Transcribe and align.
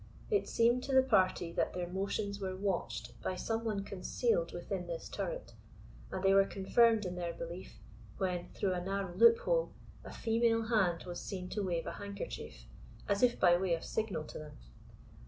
It 0.31 0.49
seemed 0.49 0.81
to 0.85 0.93
the 0.95 1.03
party 1.03 1.51
that 1.51 1.73
their 1.73 1.87
motions 1.87 2.39
were 2.41 2.55
watched 2.57 3.13
by 3.21 3.35
some 3.35 3.63
one 3.63 3.83
concealed 3.83 4.51
within 4.51 4.87
this 4.87 5.07
turret; 5.07 5.53
and 6.11 6.23
they 6.23 6.33
were 6.33 6.43
confirmed 6.47 7.05
in 7.05 7.13
their 7.13 7.33
belief 7.33 7.77
when, 8.17 8.49
through 8.55 8.73
a 8.73 8.83
narrow 8.83 9.13
loophole, 9.15 9.73
a 10.03 10.11
female 10.11 10.69
hand 10.69 11.03
was 11.03 11.21
seen 11.21 11.49
to 11.49 11.61
wave 11.61 11.85
a 11.85 11.91
handkerchief, 11.91 12.65
as 13.07 13.21
if 13.21 13.39
by 13.39 13.55
way 13.55 13.75
of 13.75 13.83
signal 13.85 14.23
to 14.23 14.39
them. 14.39 14.53